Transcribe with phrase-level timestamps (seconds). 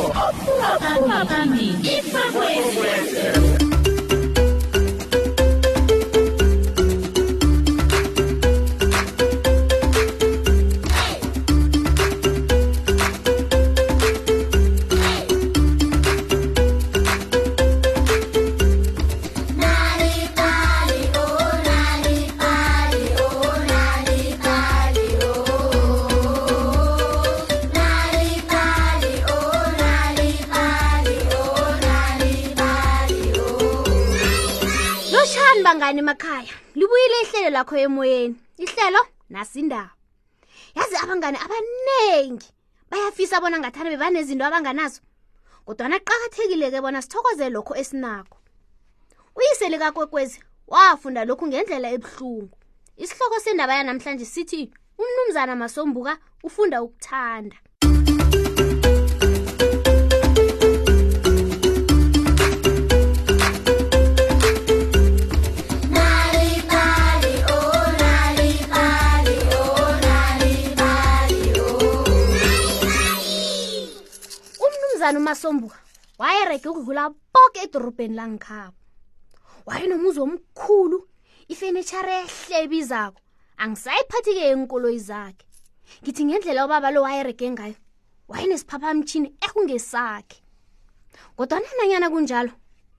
[0.00, 0.12] yako.
[0.72, 1.98] Ofuwa kambini.
[1.98, 3.71] Ifa kwezi.
[35.72, 39.90] kangani makhaya libuyile ihlelo lakho emoyeni ihlelo nasindawo
[40.74, 42.48] yazi abangane abanengi
[42.90, 45.00] bayafisa bona ngathana bebanezinto abanganazo
[45.66, 48.36] kodwana qakathekile-ke bona sithokoze lokho esinakho
[49.36, 50.38] uyise likakwekwezi
[50.72, 52.52] wafunda lokhu ngendlela ebuhlungu
[53.02, 54.68] isihloko sendaba yanamhlanje sithi
[55.00, 56.12] umnumzana masombuka
[56.46, 57.56] ufunda ukuthanda
[75.22, 75.76] masombuka
[76.18, 78.76] wayerege ukudlula boke edorobheni langikhabo
[79.66, 80.98] wayenomuzwa omkhulu
[81.52, 83.18] ifenitshara ehlebizako
[83.62, 85.46] angisayiphathi-ke enkoloyi zakhe
[86.02, 87.76] ngithi ngendlela obaba lo wayerege ngayo
[88.28, 90.36] wayenesiphaphamtshini ekungesakhe
[91.36, 92.52] kodwa nananyana kunjalo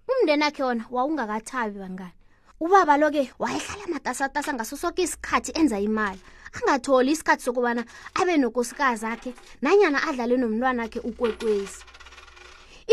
[0.09, 2.15] umndeni akhe wona wawungakathabi bangani
[2.59, 6.19] ubaba lo-ke wayehlala matasatasa ngaso soke isikhathi enza imali
[6.57, 7.83] angatholi isikhathi sokubana
[8.15, 11.79] abe nokosikazi akhe nanyana adlale nomntwana akhe ukwekwezi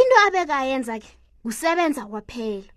[0.01, 1.09] into abekayenza ke
[1.43, 2.73] kusebenza kwaphela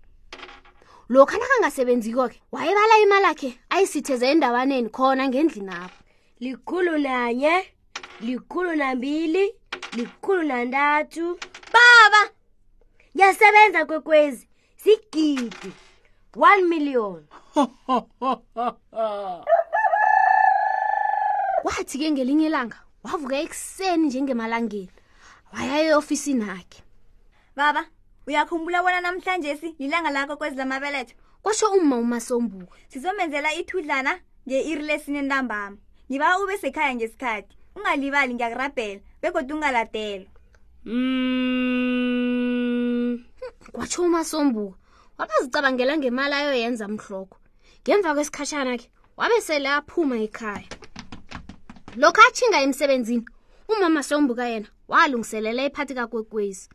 [1.08, 6.00] lokhu anakangasebenziko ke wayebala imali akhe ayisitheze endawaneni khona ngendlini apho
[6.40, 7.68] likhulu nanye
[8.20, 9.54] likhulu nambili
[9.96, 11.38] likhulu nantathu
[11.72, 12.30] baba
[13.16, 15.72] ngiyasebenza kwekwezi sigidi
[16.36, 17.24] one million
[21.64, 24.90] wathi ke ngelinye ilanga wavuka ekuseni njengemalangeni
[25.52, 26.83] wayayeofisini akhe
[27.56, 27.86] baba
[28.26, 35.76] uyakhumbula bona namhlanje si lilanga lakho kwezilamabeletho kwasho umma umasombuko sizomenzela ithudlana nge-iri lesine ntambama
[36.10, 40.30] ngiba ube sekhaya ngesikhathi ungalibali ngiyakurabhela begoda ungaladelwa
[40.84, 43.22] mm.
[43.72, 44.78] kwatsho umasombuko
[45.18, 47.38] wabazicabangela ngemali ayoyenza mhloko
[47.86, 50.64] ngemva kwesikhashana khe wabe sele aphuma ekhaya
[51.96, 53.22] lokhu atshinga emsebenzini
[53.70, 56.66] umama sombuka yena walungiselela iphathi kakwekwezi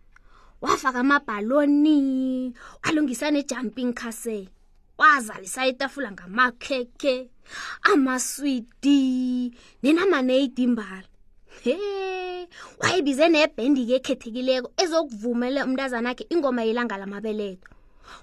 [0.62, 2.54] wafaka amabhaloni
[2.86, 4.48] walungisa nejumping castle
[4.98, 7.30] wazalisa itafula ngamakhekhe
[7.82, 9.54] amaswidi
[9.84, 11.04] nenamaneyidi mbala
[11.64, 11.78] he
[12.80, 17.68] wayebize nebhendi-ke ekhethekileko ezokuvumela umntazana akhe ingoma yelanga lamabeleto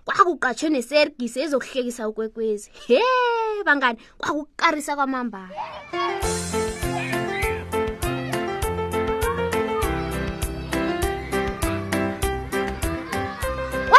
[0.05, 3.01] kwakuqatshwe neserigisi ezokuhlekisa ukwekwezi he
[3.67, 5.53] bangani kwakukukarisa kwamambala
[5.93, 6.56] yeah.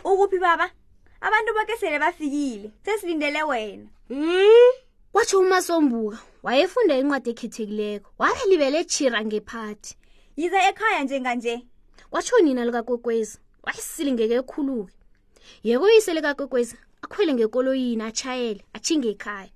[0.04, 0.66] ukuphi baba
[1.26, 4.89] abantu bonke sele bafikile sesilindele wena hmm?
[5.20, 6.16] kwathi umasombuka
[6.46, 9.92] wayefunda incwadi ekhethekileko wabe libele chira ngephathi
[10.40, 11.54] yize ekhaya njenganje
[12.10, 14.94] kwatsho nina likakwekwezi wayesilingeke ekhuluke
[15.68, 19.52] yekuyise likakwekwezi akhwele ngekoloyini atshayele atshinge ekhaya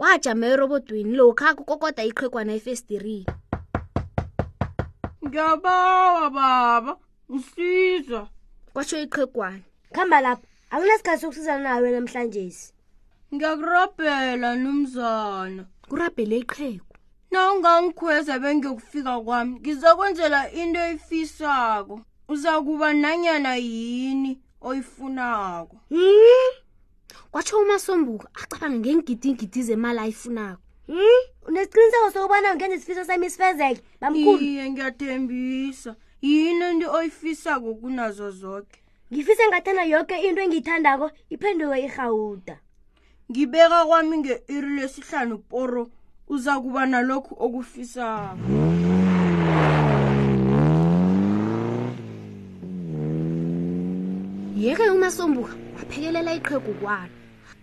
[0.00, 3.26] wajama erobodweni lokha kukokoda iqhegwana efestirini
[5.24, 6.92] ngiyabawa baba
[7.36, 8.20] usiza
[8.74, 12.66] kwatsho iqhegwana kuhamba lapho akunasikhathi sokusizana nawe namhlanje si
[13.34, 16.92] ngiyakurabhela nomzana kurabhele iqhegu
[17.32, 21.96] na ungangikhweza bengiyokufika kwami ngizakwenzela into efisako
[22.32, 24.32] uzakuba nanyana yini
[24.68, 26.52] oyifunako hmm?
[27.32, 31.20] kwatsho umasombuko acabanga ngengidingidi zemali ayifunako hmm?
[31.48, 35.92] unesiqiniseko sokubana ngenza isifiso sami isifezeke bamkhuluiye ngiyathembisa
[36.26, 38.76] yini into oyifisako kunazo zoke
[39.12, 42.56] ngifise ngathanda yoke into engiyithandako iphendulwe irhawuda
[43.30, 45.88] ngibeka kwami nge-iri lesihlanu poro
[46.28, 48.50] uza kuba nalokhu okufisako
[54.62, 57.14] yeke umasombuka waphekelela iqhegu kwalo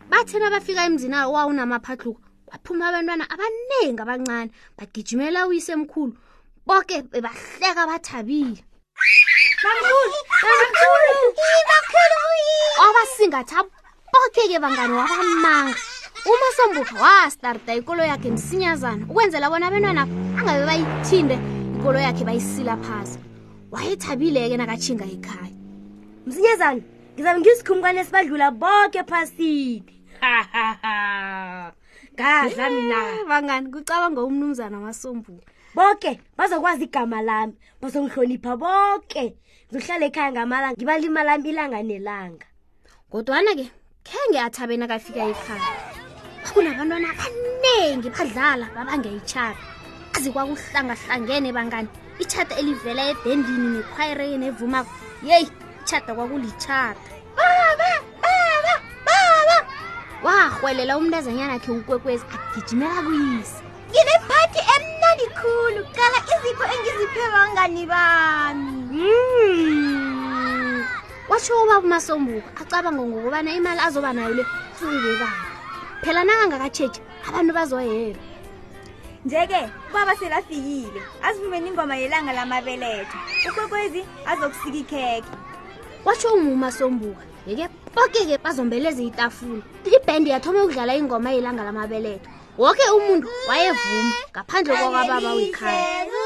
[0.10, 4.50] bathena abafika emzini awo wawunamaphatluko kwaphuma abantwana abaningi abancane
[4.80, 6.16] bagijimela uyise mkhulu
[6.68, 8.64] boke bebahleka bathabile
[12.88, 13.64] obasingatha
[14.26, 15.76] okay-ke bangani wakwamanga
[16.32, 20.02] uma sombuka wastarta ikolo yakhe msinyazana ukwenzela bona abentwana
[20.38, 21.38] angabe bayithinde
[21.80, 23.20] ikolo yakhe bayisila phasi
[23.72, 25.54] wayethabile-ke nakatshinga ekhaya
[26.26, 26.82] msinyazana
[27.16, 29.94] ngizabe ngisikhumkane sibadlula bonke phasini
[32.20, 33.00] gadla eh, mina
[33.30, 39.36] bangani kucabanga umnumzana wasombuka boke bazokwazi igama lami bazongihlonipha boke
[39.74, 42.46] ngizohlala ekhaya ngamalanga ngibalimalami ilanga nelanga
[43.10, 43.72] kodwana ke
[44.12, 45.68] khenge athabeni akafika ekhaya
[46.52, 49.62] kunabantwana abaningi badlala babangeyitshata
[50.16, 51.90] azi kwakuhlangahlangene bangani
[52.24, 54.94] itshata elivela ebhendini nekhwayireni evumako
[55.30, 55.48] yeyi
[55.82, 57.92] itshata kwakulitshata baba
[58.24, 58.76] baba
[59.08, 59.58] baba
[60.26, 63.60] warhwelela umntazanyana akhe ukwekwezi agijimela kuyise
[63.92, 69.87] nginephati emnandikhulu kala izipho engiziphe bangani bami mm
[71.38, 74.44] watsho ubaba umasombuko acabanga ngokubana imali azoba nayo le
[74.78, 75.46] sukubekayo
[76.02, 78.22] phela nangangakatshetshi abantu bazoyela
[79.26, 83.18] nje-ke ubaba selafikile azifumene ingoma yelanga lamabeletho
[83.54, 84.02] ukwekwezi
[84.32, 85.36] azokusika ikhekhe
[86.06, 93.28] watsho uma umasombuka yeke poke-ke bazombeleze itafula ibhendi yathoma ukudlala ingoma yelanga lamabeletho woke umuntu
[93.48, 96.18] wayevuma ngaphandle kwakwababa wekhaya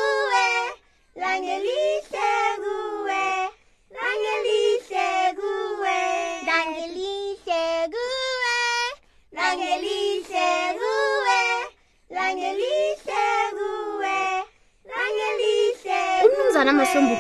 [16.62, 17.18] uzana masombu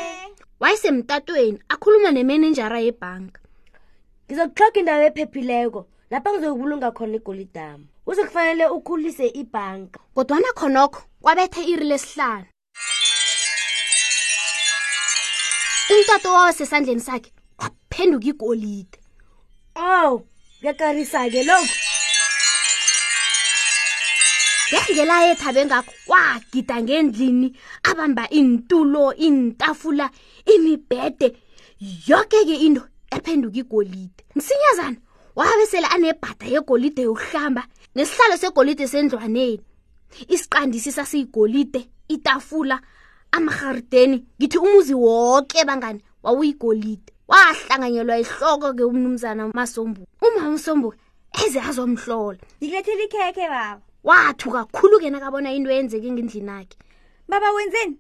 [0.60, 3.42] wayesemtatweni akhuluma nemanejara yebhanka
[4.28, 11.86] ngizokuhloka indawo ephephileko lapha ngizokubulunga khona igolidamu kuze kufanele ukhulise ibhanka kodwana khonokho kwabethe iri
[11.92, 12.46] lesihlanu
[15.92, 18.98] umtato wawasesandleni sakhe waphenduka igolide
[19.76, 20.26] ow oh,
[20.62, 21.76] yakarisa-ke lokhu
[24.72, 27.48] ngengela ethabe ngakho wagida ngendlini
[27.92, 30.08] abamba intulo intafula
[30.54, 31.28] imibhede
[32.08, 32.82] yonke-ke into
[33.16, 34.98] ephenduka igolide msinyazana
[35.36, 37.64] wabesele anebhada yegolide yokuhlamba
[37.96, 39.60] nesihlalo segolide sendlwaneni
[40.34, 42.80] isiqandisi sasiyigolide itafula
[43.32, 50.98] amaharideni ngithi umuzi wonke bangani wawuyigolide wahlanganyelwa ihloko-ke umnumzana masombuka umama usombuka
[51.46, 56.76] eze azomhlola ngilethela ikhekhe baba wathu kakhulu kena kabona into eyenzeke ngendlini akhe
[57.30, 57.96] baba wenzeni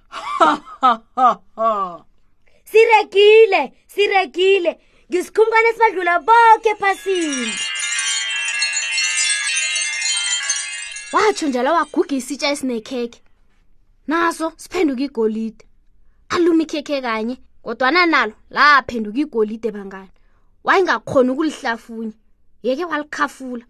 [2.71, 3.61] siregile
[3.93, 4.71] siregile
[5.09, 7.53] ngisikhumkane esibadlula bonke ephasini
[11.13, 13.19] watsho njalo waguga isitsha esinekhekhe
[14.09, 15.65] naso siphenduka igolide
[16.29, 20.11] aluma ikhekhe kanye kodwana nalo laphenduka igolide bangani
[20.65, 22.13] wayengakhona ukulihlafunye
[22.65, 23.65] yeke walikhafula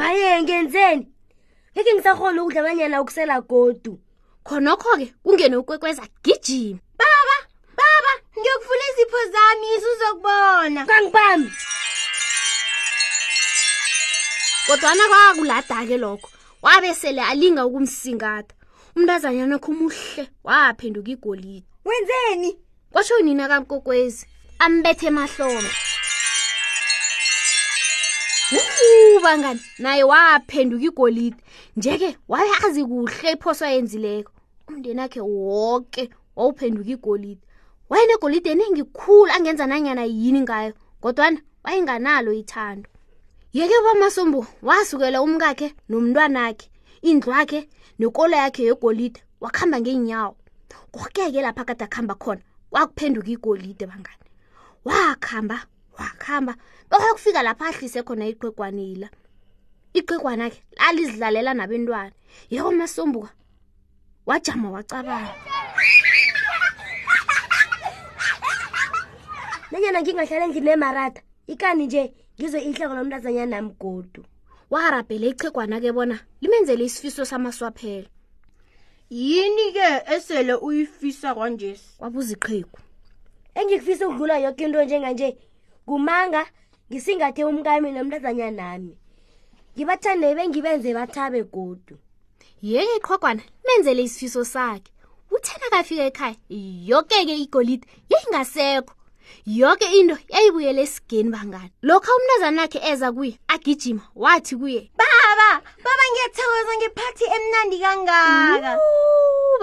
[0.00, 1.06] maye ngenzeni
[1.76, 3.92] ngeke ngisakhona ukudla abanyana ukusela godu
[4.46, 7.36] khonokho-ke kungene ukwekweza gijima baba
[7.78, 11.52] baba ngiyokufuna izipho zami isuzokubona kangibambi
[14.66, 16.28] kodwana kwakakuladake lokho
[16.62, 18.54] wabe sele alinga ukumsingatha
[18.96, 22.50] umntazanyana kho muhle waphenduka igolide wenzeni
[22.92, 24.24] kwasho nina kankokwezi
[24.64, 25.68] ambethe emahlomo
[29.20, 31.36] ubangani naye waphenduka igolide
[31.76, 34.32] njeke wayazi kuhle iphoso ayenzileko
[34.68, 36.02] umndeni akhe woke
[36.36, 37.42] wawuphenduka igolide
[37.90, 40.72] wayenegolide eningi khulu angenza nanyana yini ngayo
[41.02, 42.88] kodwana wayenganalo ithando
[43.56, 46.66] yeke bamasombo wasukela umkakhe nomntwanakhe
[47.08, 47.60] indlwakhe
[48.00, 50.34] nekolo yakhe yegolide wakuhamba ngeenyawo
[50.94, 54.24] kokeke lapha kade akuhamba khona kwakuphenduka igolide bangani
[54.86, 55.56] wakhamba
[56.00, 56.54] wakuhamba
[56.90, 59.08] bekuyokufika lapho ahlise khona iqegwane yila
[59.98, 62.12] iqegwana khe lalizidlalela nabentwana
[62.52, 63.28] yeko masombuka
[64.26, 65.34] wajama wacabanga
[69.70, 71.20] nanyena ngingahlala nginemarata
[71.52, 72.02] ikani nje
[72.40, 74.20] ngizwe ihleko lomntazanya namgodu
[74.72, 78.08] waharabhele ichegwana ke bona limenzele isifiso samaswaphela
[79.10, 82.78] yini ke esele uyifisa kwanjesi kwabuza iqhegu
[83.54, 85.28] engikufisa ukudlula yoke into njenganje
[85.90, 86.42] kumanga
[86.90, 88.94] ngisingathe umkami nomntazanya nami
[89.74, 91.94] ngibathande bengibenze bathabe godu
[92.62, 94.86] yeke iqhogwana menzele isifiso sakhe
[95.34, 96.36] uthena kafika ekhaya
[96.88, 98.94] yoke ke igolide yayingasekho
[99.46, 105.50] yoke into yayibuyela esigeni bangani lokho umntazana akhe eza kuye agijima wathi kuye baba
[105.84, 108.78] baba ngiyathokoza ngephathi emnandi kangaka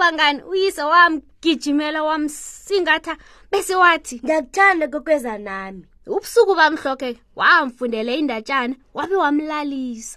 [0.00, 3.14] bangani uyise wamgijimela wamsingatha
[3.50, 10.16] bese wathi ngiyakuthanda kokweza nami ubusuku bamhlokhe wamfundele indatshana wabe wamlalisa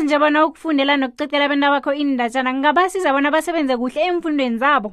[0.00, 4.90] nje bona ukufundela nokucecela abantu bakho indatshana kungabasiza bona basebenze kuhle emfundweni zabo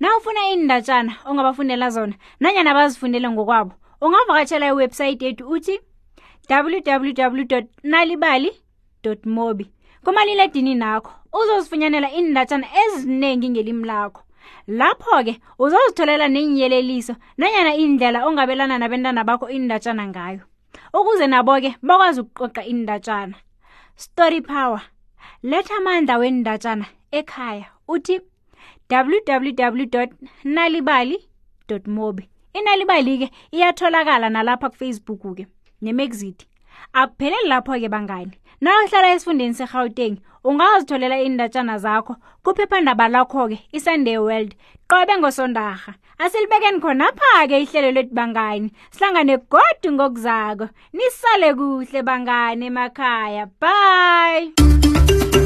[0.00, 5.76] na ufuna iindatshana ongabafundela zona nanyana bazifundele ngokwabo ungavakatshela iwebhsayithi yethu uthi
[6.50, 8.50] www nalibali
[9.24, 9.66] mobi
[10.04, 14.22] kumaliledini nakho uzozifunyanela iindatshana eziningi ngelimi lakho
[14.68, 20.40] lapho-ke uzozitholela neenyeleliso nanyana indlela ongabelana nabentana bakho iindatshana ngayo
[20.94, 23.36] ukuze nabo-ke bakwazi ukuqoqa iindatshana
[23.96, 24.82] story power
[25.42, 28.31] letha amandla wendatshana ekhaya uthi 0
[28.90, 30.08] www
[30.56, 31.18] nalibali
[31.88, 32.24] mobi
[32.58, 33.26] inalibali-ke
[33.56, 35.44] iyatholakala nalapha kufacebook-ke
[35.84, 36.44] nemexiti
[37.00, 40.14] akupheleli lapho-ke bangani nawahlala esifundeni segauteng
[40.44, 42.14] ungazitholela iindatshana zakho
[42.44, 44.52] kuphephandaba lakho-ke isunday world
[44.90, 45.92] qobe ngosondarha
[46.22, 50.66] asilibekeni khonapha-ke ihlelo lethu bangani sihlangane godu ngokuzako
[50.96, 55.41] nisale kuhle bangani emakhaya bye